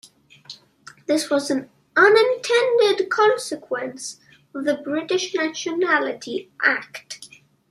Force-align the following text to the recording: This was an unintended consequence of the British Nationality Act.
This 1.05 1.29
was 1.29 1.51
an 1.51 1.69
unintended 1.95 3.07
consequence 3.11 4.19
of 4.51 4.65
the 4.65 4.77
British 4.77 5.35
Nationality 5.35 6.49
Act. 6.65 7.19